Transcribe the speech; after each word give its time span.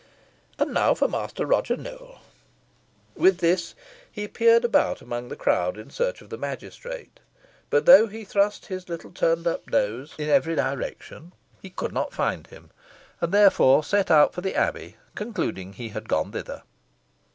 And 0.57 0.73
now, 0.73 0.95
for 0.95 1.07
Master 1.07 1.45
Roger 1.45 1.77
Nowell." 1.77 2.21
With 3.15 3.37
this, 3.37 3.75
he 4.11 4.27
peered 4.27 4.65
about 4.65 4.99
among 4.99 5.29
the 5.29 5.35
crowd 5.35 5.77
in 5.77 5.91
search 5.91 6.23
of 6.23 6.31
the 6.31 6.39
magistrate, 6.39 7.19
but 7.69 7.85
though 7.85 8.07
he 8.07 8.25
thrust 8.25 8.65
his 8.65 8.89
little 8.89 9.11
turned 9.11 9.45
up 9.45 9.69
nose 9.69 10.15
in 10.17 10.27
every 10.27 10.55
direction, 10.55 11.33
he 11.61 11.69
could 11.69 11.91
not 11.91 12.15
find 12.15 12.47
him, 12.47 12.71
and 13.21 13.31
therefore 13.31 13.83
set 13.83 14.09
out 14.09 14.33
for 14.33 14.41
the 14.41 14.55
Abbey, 14.55 14.95
concluding 15.13 15.73
he 15.73 15.89
had 15.89 16.09
gone 16.09 16.31
thither. 16.31 16.63